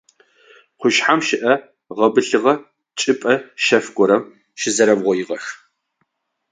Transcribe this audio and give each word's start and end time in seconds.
Къушъхьэм 0.79 1.19
щыӏэ 1.27 1.53
гъэбылъыгъэ 1.97 2.53
чӏыпӏэ 2.99 3.33
шъэф 3.63 3.85
горэм 3.95 4.23
щызэрэугъоигъэх. 4.59 5.45